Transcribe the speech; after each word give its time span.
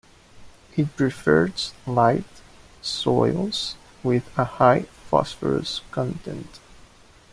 It 0.75 0.95
prefers 0.97 1.73
light 1.85 2.23
soils 2.81 3.75
with 4.01 4.35
a 4.35 4.43
high 4.45 4.85
phosphorus 5.11 5.81
content. 5.91 6.59